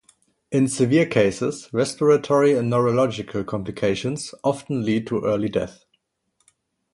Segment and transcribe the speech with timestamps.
[0.51, 5.85] In severe cases, respiratory and neurological complications often lead to early death.